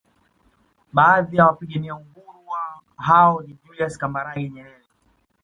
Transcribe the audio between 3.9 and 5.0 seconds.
Kambarage Nyerere